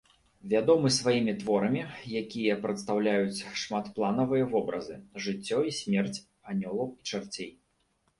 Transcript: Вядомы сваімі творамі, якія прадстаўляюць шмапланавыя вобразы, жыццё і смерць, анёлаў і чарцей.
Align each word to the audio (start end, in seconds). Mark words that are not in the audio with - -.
Вядомы 0.51 0.89
сваімі 0.93 1.33
творамі, 1.41 1.81
якія 2.21 2.55
прадстаўляюць 2.63 3.45
шмапланавыя 3.63 4.47
вобразы, 4.55 4.97
жыццё 5.27 5.59
і 5.73 5.75
смерць, 5.81 6.19
анёлаў 6.55 6.89
і 6.99 7.13
чарцей. 7.13 7.51